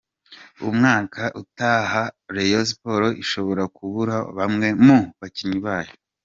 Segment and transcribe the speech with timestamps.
[0.69, 2.01] umwaka utaha
[2.35, 5.93] Rayon Sports ishobora kubura bamwe mu bakinnyi bayo.